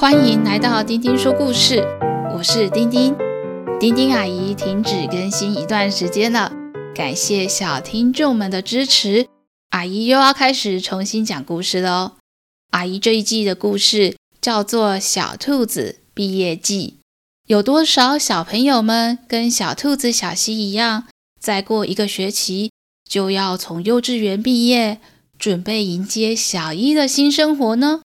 [0.00, 1.82] 欢迎来到丁丁说故事，
[2.32, 3.16] 我是丁丁。
[3.80, 6.52] 丁丁阿姨停止更新一段时间了，
[6.94, 9.26] 感谢小听众们的支持，
[9.70, 12.12] 阿姨又要开始重新讲故事喽。
[12.70, 17.00] 阿姨这一季的故事叫做《小兔子毕业季》，
[17.48, 21.08] 有多少小朋友们跟小兔子小溪一样，
[21.40, 22.70] 再过一个学期
[23.08, 25.00] 就要从幼稚园毕业，
[25.36, 28.02] 准备迎接小一的新生活呢？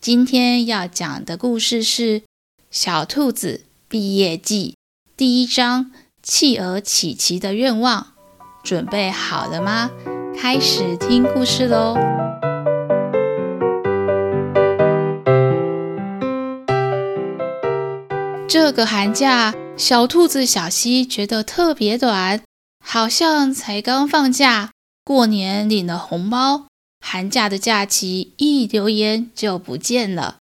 [0.00, 2.20] 今天要讲的故事是
[2.70, 4.74] 《小兔子毕业季》
[5.16, 5.86] 第一章
[6.22, 8.02] 《企鹅琪琪的愿望》。
[8.62, 9.90] 准备好了吗？
[10.38, 11.96] 开始听故事喽！
[18.48, 22.42] 这个寒假，小兔子小溪觉得特别短，
[22.84, 24.70] 好像才刚放假，
[25.04, 26.66] 过年领了红包。
[27.08, 30.38] 寒假的假期一留言就不见了，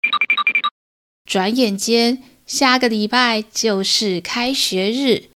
[1.25, 5.29] 转眼间下个礼拜就是开学日。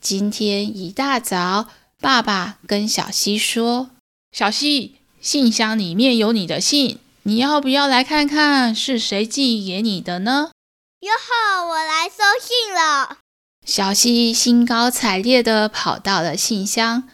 [0.00, 1.68] 今天一大早，
[2.00, 3.90] 爸爸跟小西说
[4.32, 10.50] ：“小西，信箱里面有你的信，你要不要来看看是谁寄给你的呢？”
[11.04, 13.18] 哟吼，我来收信了。
[13.66, 17.06] 小西兴高采烈地跑到了信箱。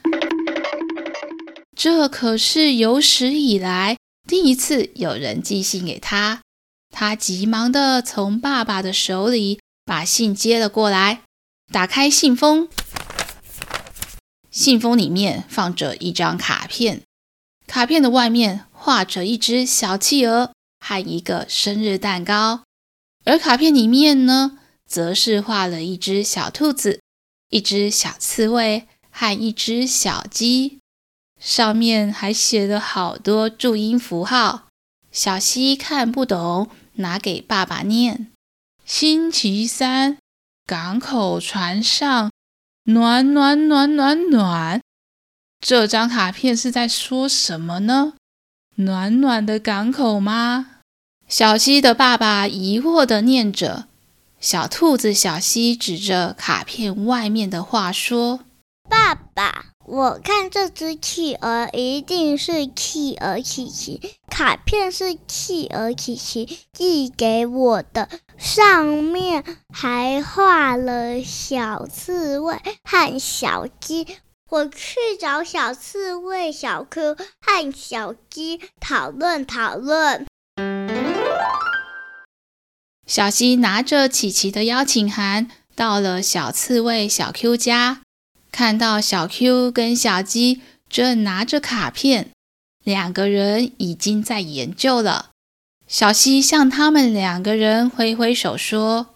[1.77, 6.41] 这可是有史以来第一次有人寄信给他。
[6.91, 11.21] 他急忙地从爸爸的手里把信接了过来，
[11.71, 12.71] 打开信封，
[14.51, 17.03] 信封里面放着一张卡片，
[17.67, 22.63] 卡片的外面画着一只小企鹅和一个生日蛋糕，
[23.27, 27.01] 而卡片里面呢，则是画了一只小兔子、
[27.51, 30.79] 一只小刺猬和一只小鸡。
[31.41, 34.69] 上面还写了好多注音符号，
[35.12, 38.33] 小希看不懂，拿给爸爸念。
[38.84, 40.19] 星期三，
[40.66, 42.31] 港口船上，
[42.84, 44.81] 暖暖暖暖暖。
[45.61, 48.15] 这张卡片是在说什么呢？
[48.77, 50.72] 暖暖的港口吗？
[51.28, 53.88] 小希的爸爸疑惑地念着。
[54.38, 58.41] 小兔子小希指着卡片外面的话说
[58.88, 74.09] ：“爸爸。”我看这只企鹅一定是企鹅琪琪，卡片是企鹅琪琪寄给我的，上面还画了小刺猬和小鸡。
[74.51, 80.27] 我去找小刺猬、小 Q 和小鸡讨论讨论。
[83.07, 88.03] 小希拿着琪琪的邀请函，到了小刺猬、小 Q 家。
[88.56, 92.31] 看到小 Q 跟小鸡正拿着卡片，
[92.83, 95.28] 两个人已经在研究了。
[95.87, 99.09] 小西向他们两个人挥挥手说：“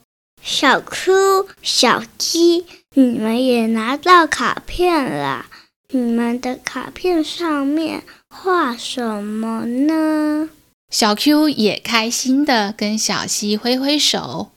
[0.44, 5.46] 小 Q、小鸡，你们也拿到卡片了？
[5.88, 10.50] 你们的卡片上面画什么呢？”
[10.92, 14.50] 小 Q 也开心的跟小西挥挥手：“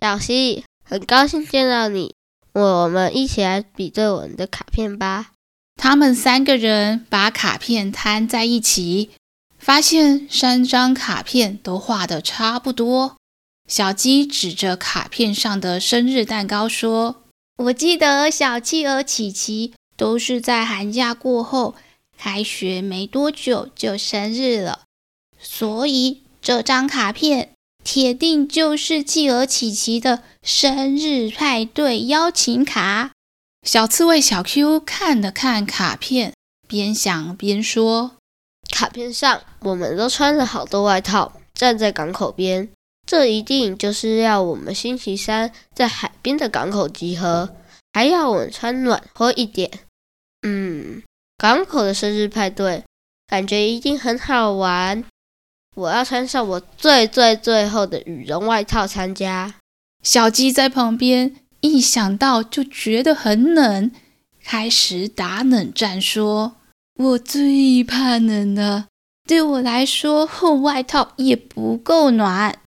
[0.00, 2.14] 小西，很高兴见到你。”
[2.60, 5.30] 我们一起来比对我们的卡片吧。
[5.76, 9.10] 他们三个人把卡片摊在一起，
[9.60, 13.14] 发现三张卡片都画的差不多。
[13.68, 17.22] 小鸡指着卡片上的生日蛋糕说
[17.62, 21.76] ：“我记得小企鹅琪琪都是在寒假过后，
[22.18, 24.80] 开学没多久就生日了，
[25.38, 27.50] 所以这张卡片。”
[27.84, 33.10] 铁定就是企鹅琪琪的生日派对邀请卡。
[33.62, 36.32] 小刺猬小 Q 看了看卡片，
[36.66, 38.12] 边想边说
[38.72, 42.70] ：“卡片上我们都穿了好多外套，站在港口边，
[43.06, 47.54] 这一定就是要我们星期三在海边的港口集合，
[47.92, 49.70] 还要我们穿暖和一点。
[50.40, 51.02] 嗯，
[51.36, 52.82] 港口的生日派对，
[53.26, 55.04] 感觉一定很好玩。”
[55.76, 59.54] 我要穿上我最最最厚的羽绒外套参加。
[60.02, 63.90] 小鸡在旁边一想到就觉得很冷，
[64.42, 66.56] 开始打冷战，说
[66.96, 68.86] ：“我最怕冷了，
[69.26, 72.58] 对我来说厚外套也不够暖。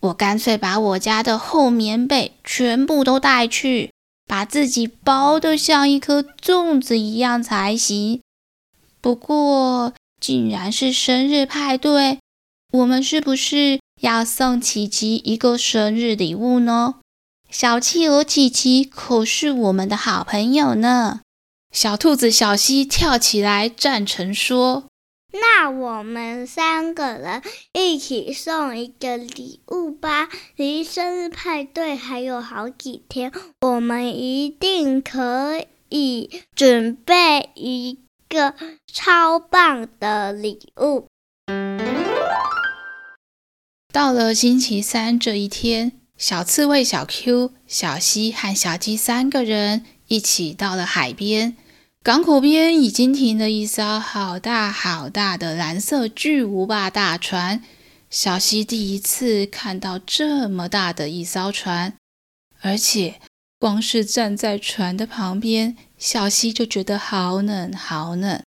[0.00, 3.90] 我干脆把我家的厚棉被全部都带去，
[4.26, 8.20] 把自己包得像一颗粽子一样才行。
[9.00, 12.18] 不过，竟然是生日派对。”
[12.72, 16.96] 我们是不是要送琪琪一个生日礼物呢？
[17.50, 21.20] 小企鹅琪琪可是我们的好朋友呢。
[21.72, 24.84] 小兔子小希跳起来赞成说
[25.32, 30.28] ：“那我们三个人一起送一个礼物吧。
[30.56, 38.54] 离生日派对还有好几天，我们一定可以准备一个
[38.92, 41.06] 超棒的礼物。
[43.96, 51.56] 到了星期三这一天，小刺猬小 Q、小希和小鸡三个人一起到了海边。
[52.02, 57.64] 港口边已经停了一艘好大好大的蓝色巨无霸大船。
[58.10, 61.94] 小希第一次看到这么大的一艘船，
[62.60, 63.18] 而且
[63.58, 68.42] 光是站在船的旁边，小希就觉得好冷好冷。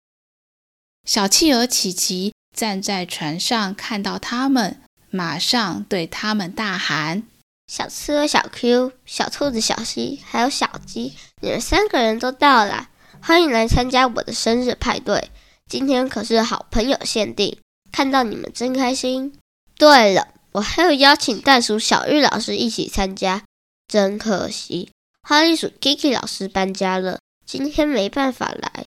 [1.06, 4.82] 小企鹅琪琪站在船上，看到他们，
[5.16, 7.24] 马上对他们大喊
[7.72, 12.90] ：“小刺猬小 Q、小兔子小希，还有小鸡，你们三个人都到了。”
[13.24, 15.32] 欢迎来参加我的生日派对！
[15.68, 17.58] 今天可是好朋友限定，
[17.92, 19.34] 看到你们真开心。
[19.78, 23.44] 对了，我还有邀请袋鼠小玉老师一起参加，
[23.88, 24.92] 真可惜，
[25.24, 28.86] 花栗鼠 Kiki 老师搬家了，今天没办法来。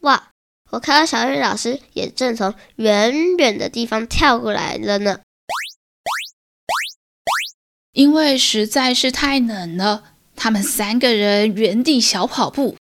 [0.00, 0.28] 哇，
[0.70, 5.20] 我看到小玉老师也正从远远的地方跳过来了呢。
[7.92, 10.04] 因为实在是太冷了，
[10.36, 12.76] 他们三个人原地小跑步。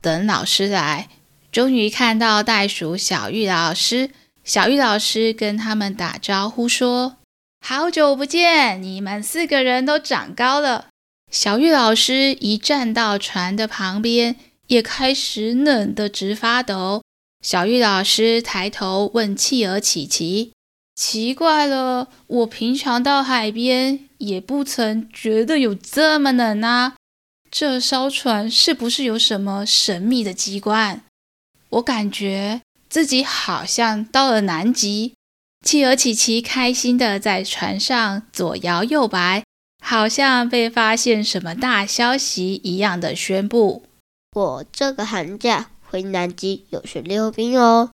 [0.00, 1.08] 等老师来，
[1.52, 4.10] 终于看到袋鼠小玉老师。
[4.42, 7.16] 小玉老师跟他们打招呼说
[7.64, 10.88] ：“好久不见，你们四个人都长高了。”
[11.30, 17.02] 小玉老师一站到船的旁边，也开始冷得直发抖。
[17.42, 20.52] 小玉老师抬头问企鹅琪琪
[20.94, 26.94] ：“奇怪了，我平常到海边也不曾觉得有这么冷啊。”
[27.50, 31.02] 这艘船是不是有什么神秘的机关？
[31.70, 35.14] 我感觉自己好像到了南极。
[35.64, 39.44] 企鹅琪琪开心地在船上左摇右摆，
[39.82, 43.84] 好像被发现什么大消息一样的宣布
[44.34, 47.90] ：“我这个寒假回南极有学溜冰哦。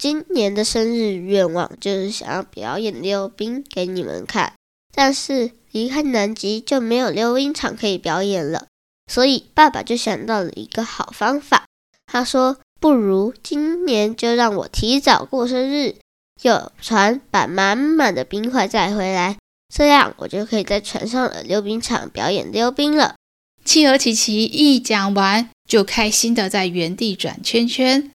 [0.00, 4.54] 今年的生日愿望就是想要表演溜冰给你们看，
[4.94, 8.66] 但是离开南极就没有溜冰场可以表演了。”
[9.12, 11.66] 所以爸爸就想到了一个好方法，
[12.06, 15.96] 他说：“不如今年就让我提早过生日，
[16.40, 19.36] 有船把满满的冰块载回来，
[19.68, 23.16] 这样我就可以在船上的溜冰场表演溜冰了。”
[23.62, 28.10] 企鹅琪琪一讲完，就开心地在原地转圈圈。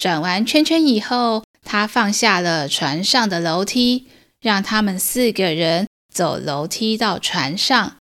[0.00, 4.06] 转完圈圈以后，他放下了船上的楼梯，
[4.40, 7.96] 让他们四个人走楼梯到船上。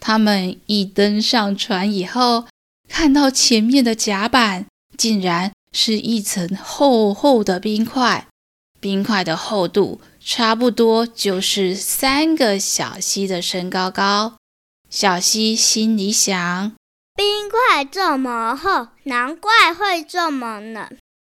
[0.00, 2.46] 他们一登上船以后，
[2.88, 4.64] 看到前面的甲板
[4.96, 8.26] 竟然是一层厚厚的冰块，
[8.80, 14.36] 冰块的厚度差不多就是三个小溪的身高高。
[14.88, 16.72] 小溪心里想：
[17.14, 20.88] 冰块这么厚，难怪会这么冷。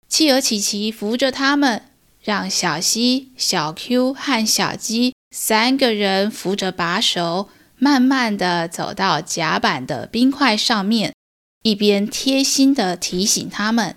[0.08, 1.82] 企鹅琪琪扶着他们，
[2.22, 7.48] 让小希、小 Q 和小鸡三个人扶着把手。
[7.80, 11.14] 慢慢地走到甲板的冰块上面，
[11.62, 13.94] 一边贴心地提醒他们：“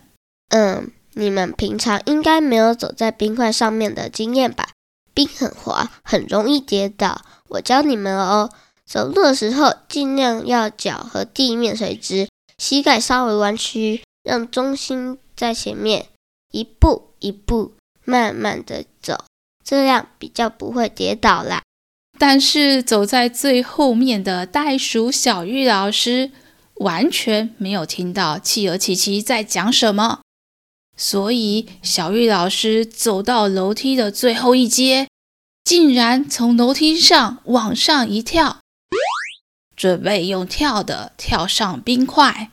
[0.54, 4.70] 嗯，你们平常应该没有走在冰块上面的经验吧？
[5.16, 7.26] 冰很滑，很容易跌倒。
[7.48, 8.52] 我教你们哦，
[8.86, 16.06] 走路的时候尽量要脚和地面垂直，膝盖稍微弯曲，让中心在前面，
[16.52, 17.74] 一步一步
[18.06, 19.26] 慢慢的走，
[19.64, 21.64] 这样比较不会跌倒啦。”
[22.20, 26.30] 但是走在最后面的袋鼠小玉老师
[26.76, 30.22] 完全没有听到企鹅琪琪在讲什么，
[30.96, 35.08] 所以小玉老师走到楼梯的最后一阶，
[35.64, 38.60] 竟然从楼梯上往上一跳，
[39.76, 42.52] 准备用跳的跳上冰块。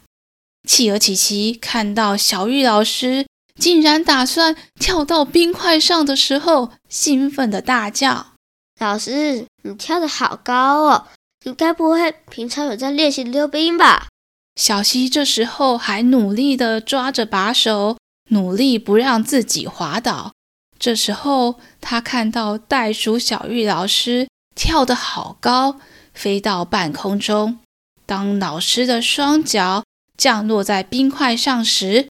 [0.69, 3.27] 企鹅琪琪看到小玉老师
[3.59, 8.35] 竟然打算跳到冰块上的时候，兴奋的大叫。
[8.79, 11.07] 老师，你跳得好高哦！
[11.47, 14.09] 你该不会平常有在练习溜冰吧？
[14.57, 17.97] 小溪这时候还努力地抓着把手，
[18.29, 20.33] 努力不让自己滑倒。
[20.79, 25.81] 这时候，他看到袋鼠小玉老师跳得好高，
[26.13, 27.59] 飞到半空中。
[28.05, 29.83] 当老师的双脚
[30.19, 32.09] 降落在冰块上时，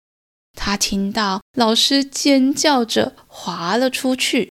[0.53, 4.51] 他听到老师尖叫着滑了出去。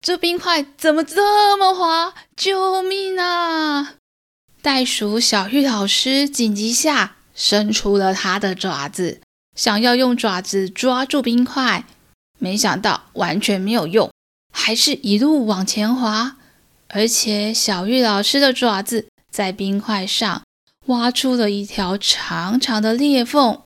[0.00, 2.14] 这冰块怎么这么滑？
[2.36, 3.96] 救命啊！
[4.62, 9.20] 袋鼠小玉老师紧急下伸出了他的爪子，
[9.56, 11.84] 想要用爪子抓住冰块，
[12.38, 14.10] 没想到完全没有用，
[14.52, 16.36] 还是一路往前滑。
[16.88, 20.43] 而且小玉老师的爪子在冰块上
[20.86, 23.62] 挖出了一条长长的裂缝，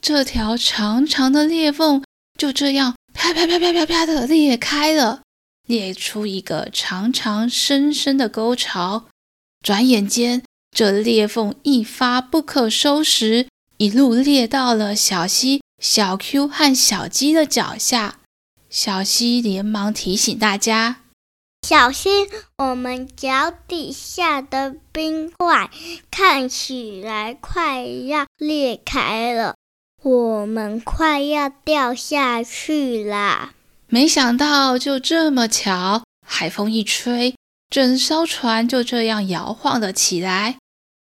[0.00, 2.04] 这条长长的裂缝
[2.38, 5.22] 就这样啪啪啪啪啪啪的裂开了，
[5.66, 9.06] 裂出一个长长深深的沟槽。
[9.64, 18.18] 转眼间，这裂缝一发不可收拾，一路裂到了小溪、小 Q 和小鸡的脚下。
[18.70, 21.01] 小溪连忙提醒大家
[21.66, 22.28] ：“小心，
[22.58, 25.70] 我们脚底下的冰块
[26.10, 29.54] 看起来快要裂开了，
[30.02, 33.54] 我们快要掉下去啦！”
[33.88, 37.34] 没想到，就这么巧，海风一吹。
[37.70, 40.56] 整艘船就这样摇晃了起来。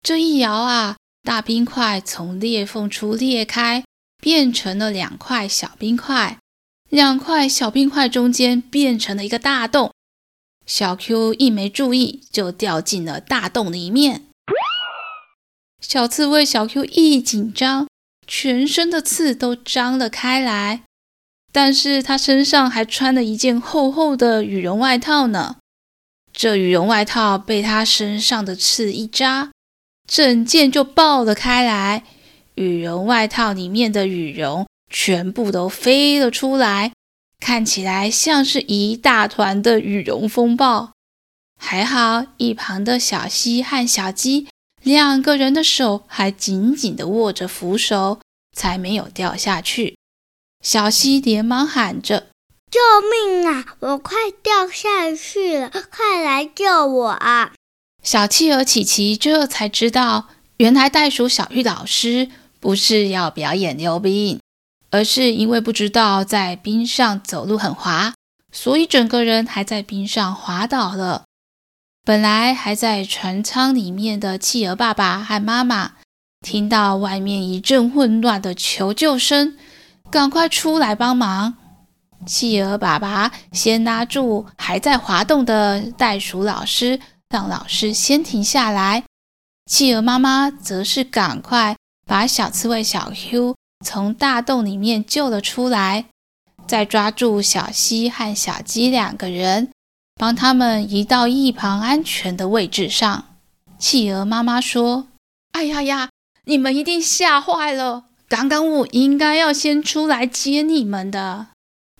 [0.01, 3.85] 这一摇啊，大冰块从裂缝处裂开，
[4.21, 6.37] 变成了两块小冰块。
[6.89, 9.91] 两块小冰块中间变成了一个大洞。
[10.67, 14.25] 小 Q 一没注意，就掉进了大洞里面。
[15.79, 17.87] 小刺猬小 Q 一紧张，
[18.27, 20.83] 全身的刺都张了开来。
[21.53, 25.55] 但是他身上还穿了一件厚厚的羽绒外套呢。
[26.33, 29.51] 这羽绒外套被他身上的刺一扎，
[30.05, 32.03] 整件就爆了开来。
[32.55, 36.91] 羽绒外套里面的羽绒全部都飞了出来，
[37.39, 40.91] 看起来像是一大团的羽绒风暴。
[41.59, 44.47] 还好一旁的小溪和小鸡
[44.83, 48.19] 两个人的手还紧紧地握着扶手，
[48.55, 49.97] 才没有掉下去。
[50.63, 52.27] 小溪连忙喊着。
[52.69, 52.79] 救
[53.09, 53.77] 命啊！
[53.79, 57.53] 我快掉下去了，快来救我啊！
[58.03, 60.27] 小企鹅琪琪这才知道，
[60.57, 62.29] 原来袋鼠小玉老师
[62.59, 64.41] 不是要表演溜冰，
[64.89, 68.13] 而是因为不知道在冰上走路很滑，
[68.51, 71.25] 所以整个人还在冰上滑倒了。
[72.03, 75.95] 本来还在船舱里面的企鹅爸爸和妈妈，
[76.39, 79.57] 听到外面一阵混乱的求救声，
[80.09, 81.55] 赶快出来帮忙。
[82.25, 89.03] 企鹅爸爸先拉住还在滑动的袋鼠老师，让老师先停下来。
[89.69, 91.75] 企鹅妈妈则是赶快
[92.05, 93.53] 把小刺猬小 Q
[93.87, 96.07] 从大洞里面救了出来，
[96.67, 99.71] 再抓住小希和小鸡两个人，
[100.15, 103.37] 帮他们移到一旁安全的位置上。
[103.79, 105.07] 企鹅妈妈说
[105.53, 106.09] ：“哎呀呀，
[106.43, 108.07] 你们一定吓坏了！
[108.27, 111.47] 刚刚我应该要先出来接你们的。”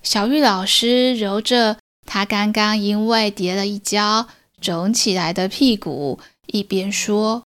[0.03, 4.27] 小玉老师揉着他刚刚因为跌了一跤
[4.59, 7.43] 肿起来的屁股，一边说：“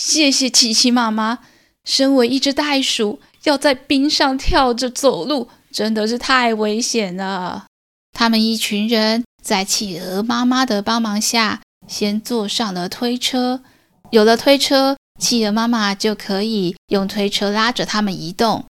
[0.00, 1.40] 谢谢琪琪妈妈。
[1.82, 7.66] 身为一只袋鼠，要在冰上跳着走路，真的是太危险了。”
[8.12, 13.62] 他们一群人在企鹅妈妈的帮忙下，先坐上了推车。
[14.10, 18.66] 有了推车，企鹅妈妈就可以用推车拉着他们移动。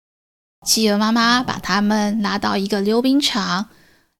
[0.66, 3.68] 企鹅妈妈把他们拉到一个溜冰场，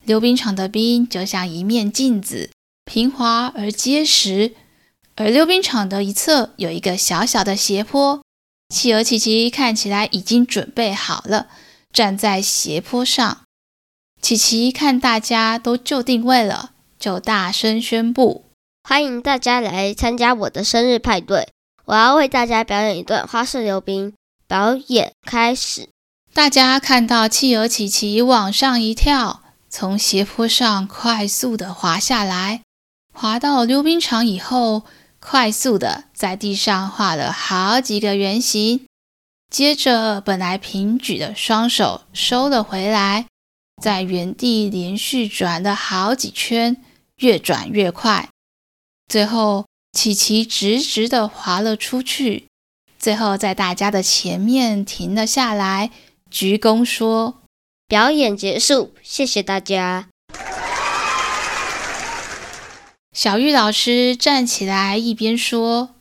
[0.05, 2.51] 溜冰场的冰就像一面镜子，
[2.85, 4.53] 平滑而结实。
[5.17, 8.23] 而溜冰场的一侧有一个小小的斜坡，
[8.69, 11.47] 企鹅琪琪看起来已经准备好了，
[11.93, 13.43] 站在斜坡上。
[14.21, 18.47] 琪琪看大家都就定位了，就大声宣布
[18.83, 21.49] ：“欢迎大家来参加我的生日派对！
[21.85, 24.13] 我要为大家表演一段花式溜冰，
[24.49, 25.89] 表演开始。”
[26.35, 32.63] 大家看到企鹅琪琪往上一跳，从斜坡上快速地滑下来，
[33.15, 34.83] 滑到溜冰场以后，
[35.29, 38.87] 快速地在地上画了好几个圆形。
[39.51, 43.27] 接着，本来平举的双手收了回来，
[43.83, 46.77] 在原地连续转了好几圈，
[47.17, 48.29] 越转越快。
[49.09, 49.67] 最后，
[49.99, 52.47] 琪琪直直地滑了出去，
[52.97, 55.91] 最后在大家的前面停了下来。
[56.31, 57.43] 鞠躬说
[57.89, 60.09] ：“表演结束，谢谢大家。”
[63.17, 65.95] 小玉老师站起来，一边说：“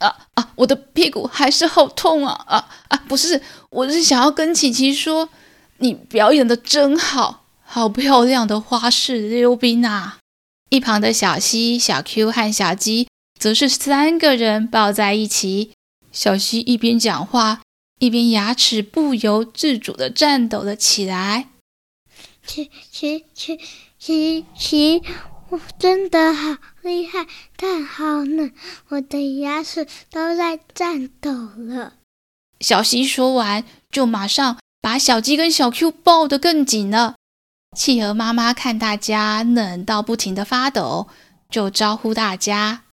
[0.00, 2.32] 啊啊，我的屁股还是好痛啊！
[2.48, 5.28] 啊啊，不是，我是想要跟琪琪说，
[5.80, 10.16] 你表演的真好，好漂亮的花式溜冰啊！”
[10.70, 13.06] 一旁的小西、小 Q 和小鸡
[13.38, 15.72] 则是三个人抱在一起。
[16.10, 17.60] 小西一边讲话。
[17.98, 21.50] 一边牙齿不由自主地颤抖了起来。
[22.44, 23.56] 琪琪琪
[23.96, 25.02] 琪琪，
[25.52, 28.52] 我真的好厉害，但好冷，
[28.88, 31.92] 我的牙齿都在颤抖了。
[32.60, 37.16] 小希说完，就马上把小鸡跟小 Q 抱得更紧了。
[37.76, 41.08] 企鹅妈妈看大家冷到不停的发抖，
[41.50, 42.84] 就招呼大家：“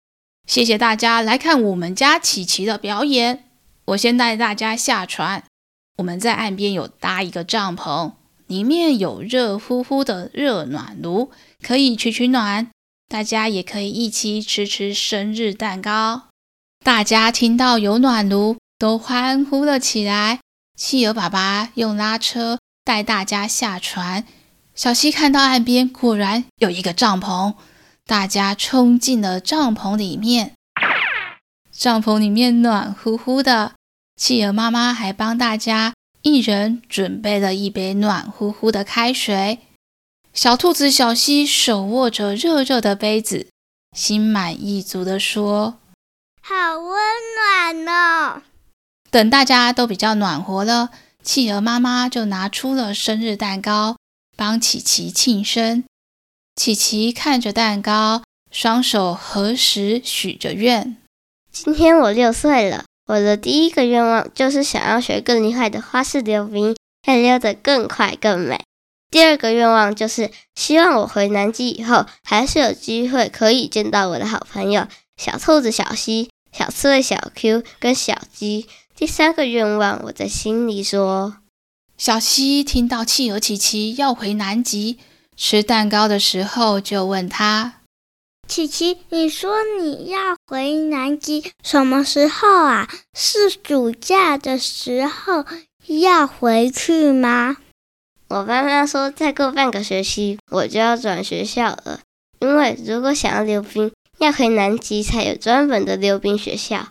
[0.48, 3.44] 谢谢大家来看我们家琪琪的表演。
[3.84, 5.44] 我先带大家下船。
[5.98, 8.14] 我们在岸边有搭一个帐篷，
[8.48, 11.30] 里面有热乎乎的热暖炉，
[11.62, 12.68] 可以取取暖。
[13.06, 16.28] 大家也可以一起吃吃生日蛋糕。”
[16.84, 20.40] 大家听到有暖炉，都欢呼了起来。
[20.76, 24.24] 企鹅爸爸用拉车带大家下船。
[24.74, 27.54] 小溪看到岸边果然有一个帐篷，
[28.06, 30.54] 大家冲进了帐篷里面。
[31.72, 33.74] 帐篷里面暖乎乎的，
[34.16, 35.94] 企鹅妈妈还帮大家
[36.28, 39.58] 一人准备了一杯暖乎乎的开水。
[40.32, 43.48] 小兔子小溪手握着热热的杯子，
[43.96, 45.78] 心满意足地说
[46.40, 47.00] ：“好温
[47.34, 48.42] 暖哦！”
[49.10, 50.90] 等大家都比较暖和了，
[51.24, 53.96] 企鹅妈妈就拿出了生日蛋糕。
[54.36, 55.82] 帮琪琪庆生，
[56.54, 60.96] 琪琪看着蛋糕，双手合十许着愿。
[61.50, 68.60] 今天我六岁了，我的第一个愿望就是想要学更厉害的花式溜冰，可以溜得更快更美。
[69.10, 74.86] 第二个愿望就是希望我回南极以后，还是有机会可以见到我的好朋友
[75.16, 78.66] 小兔子小溪、小刺猬小 Q 跟小鸡。
[78.94, 81.38] 第三个愿望，我在心里说。
[81.96, 84.98] 小溪听到企鹅琪琪要回南极
[85.34, 87.77] 吃蛋糕的时候，就问他
[88.48, 92.88] ：“琪琪，你说你要回南极什么时候啊？
[93.14, 95.44] 是暑假的时候
[95.86, 97.58] 要回去吗？”
[98.28, 102.00] 我爸妈说，再过半个学期我就要转学校了，
[102.40, 106.88] 因为如果想要溜冰，要回南极才有专门的溜冰学校。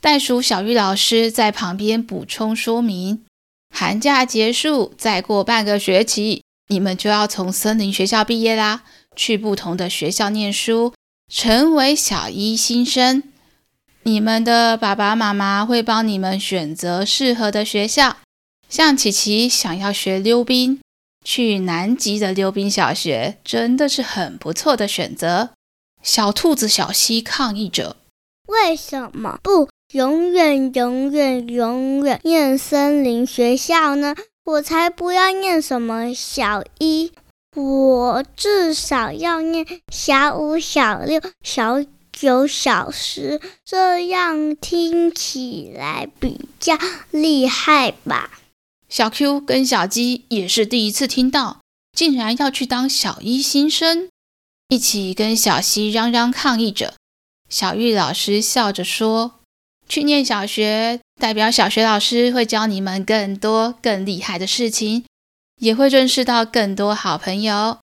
[0.00, 3.22] 袋鼠小玉老师在旁边补充说明。
[3.72, 8.84] 寒假结束，再过半个学期，你们就要从森林学校毕业啦，
[9.16, 10.92] 去不同的学校念书，
[11.32, 13.22] 成为小一新生。
[14.02, 18.18] 你们的爸爸妈妈会帮你们选择适合的学校。
[18.68, 20.80] 像琪琪想要学溜冰，
[21.24, 25.50] 去南极的溜冰小学真的是很不错的选择。
[26.02, 27.96] 小兔子小溪抗议着
[28.48, 34.14] ：“为什么不？”永远、永远、永远念森林学校呢？
[34.44, 37.12] 我才不要念什么小一，
[37.54, 46.76] 我至少要念小五、小六、小九、小十，这样听起来比较
[47.10, 48.30] 厉害吧？
[48.88, 51.60] 小 Q 跟小鸡也是第一次听到，
[51.96, 54.08] 竟然要去当小一新生，
[54.68, 56.94] 一起跟小溪嚷嚷抗议着。
[57.48, 59.40] 小玉老师笑着说。
[59.86, 65.04] 去念小学，代表小学老师会教你们更多更厉害的事情，
[65.64, 67.78] 也会认识到更多好朋友。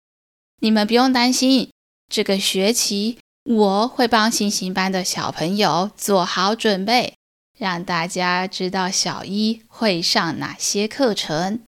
[0.60, 1.70] 你们不用担心，
[2.12, 7.14] 这个学期我会帮星星班的小朋友做好准备，
[7.56, 11.60] 让大家知道小一会上哪些课程。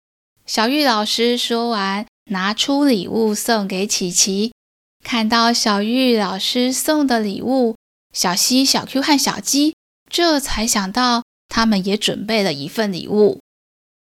[0.48, 4.52] 小玉老师说完，拿出礼物送给琪琪。
[5.06, 7.76] 看到小玉老师送的礼物，
[8.12, 9.76] 小溪、小 Q 和小鸡。
[10.10, 13.40] 这才想到，他们也准备了一份礼物。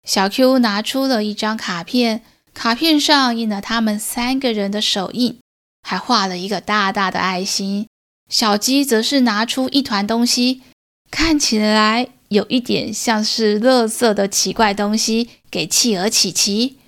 [0.07, 2.23] 小 Q 拿出了一张卡片，
[2.55, 5.41] 卡片上印了他们三个人的手印，
[5.83, 7.89] 还画了一个大大的爱心。
[8.31, 10.63] 小鸡则是拿出一团东西，
[11.11, 16.79] 看起来有一点像是垃圾的奇怪东西，给企鹅琪琪。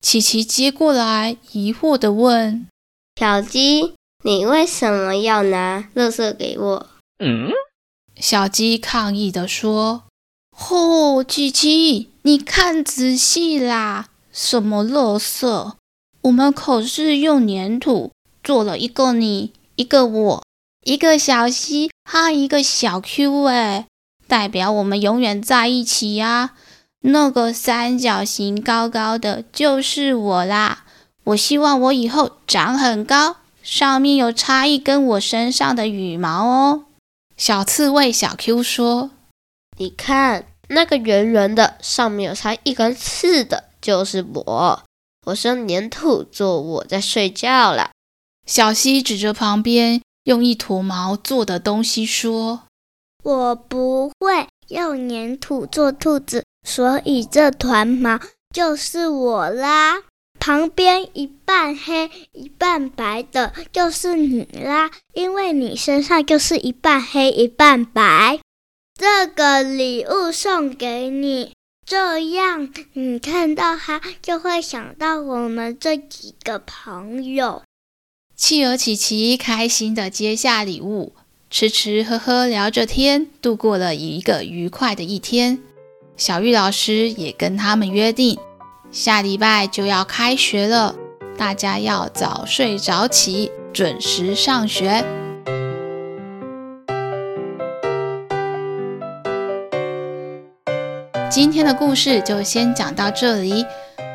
[0.00, 2.66] 琪琪接过来，疑惑地问
[3.20, 6.86] ：“小鸡，你为什么要拿垃圾给我？”
[7.22, 7.50] 嗯。
[8.16, 10.04] 小鸡抗议地说
[10.68, 15.72] ：“哦，琪琪，你看仔细啦，什么垃圾？
[16.22, 18.12] 我们可是用粘土
[18.44, 20.44] 做了一个你，一个我，
[20.84, 23.86] 一个小溪和一个小 Q，哎，
[24.28, 26.50] 代表我们永远在一起呀。
[27.00, 30.84] 那个三角形高高的，就是我啦。
[31.24, 36.84] 我希望我以后长很高，上面有插一根我身上的羽毛哦。”
[37.36, 39.10] 小刺猬小 Q 说
[39.78, 44.82] ：“你看那个圆圆的，上面有插一根刺的，就是我。
[45.26, 47.90] 我是粘土做我在睡觉啦。”
[48.46, 52.62] 小溪指着旁边用一坨毛做的东西说
[53.22, 58.18] ：“我不会用粘土做兔子，所以这团毛
[58.54, 60.02] 就是我啦。”
[60.40, 68.40] 旁边一半黑一半白的，就是你啦，因为你身上就是一半黑一半白。
[69.00, 71.54] 这个礼物送给你，
[71.86, 77.62] 这样你看到它就会想到我们这几个朋友。
[78.36, 81.14] 企鹅琪琪开心地接下礼物，
[81.48, 85.60] 吃吃喝喝聊着天，度过了一个愉快的一天。
[86.18, 88.38] 小玉老师也跟他们约定，
[88.92, 90.94] 下礼拜就要开学了，
[91.38, 95.02] 大家要早睡早起，准时上学。
[101.30, 103.64] 今天的故事就先讲到这里。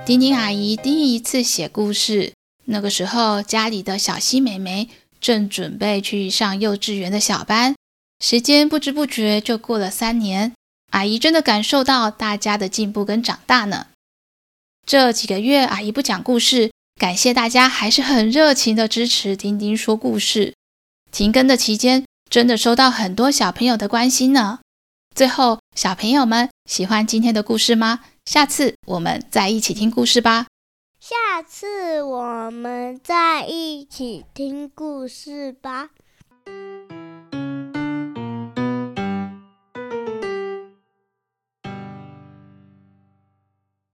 [0.06, 2.34] 丁丁阿姨第一次写故事。
[2.66, 4.90] 那个时候，家里的小希妹妹
[5.22, 7.74] 正准备去上幼稚园的小班，
[8.20, 10.52] 时间不知不觉就过了三年。
[10.92, 13.88] 阿姨真的感受到大家的进步跟长大呢。
[14.86, 20.54] 这几个月，阿姨不讲故事，感谢大家还是很热情的支持丁丁说故事。
[21.14, 24.60] 停更的期间，真的收到很多小朋友的关心呢。
[25.16, 28.00] 最后，小朋友们喜欢今天的故事吗？
[28.24, 30.48] 下次我们再一起听故事吧。
[31.02, 35.90] 下次我们再一起听故事吧。